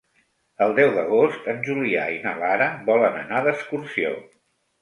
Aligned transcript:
El 0.65 0.71
deu 0.79 0.93
d'agost 0.95 1.45
en 1.53 1.61
Julià 1.69 2.07
i 2.15 2.19
na 2.25 2.33
Lara 2.39 2.71
volen 2.91 3.21
anar 3.23 3.43
d'excursió. 3.49 4.19